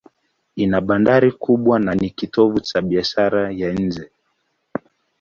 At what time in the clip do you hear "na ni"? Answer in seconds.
1.85-2.09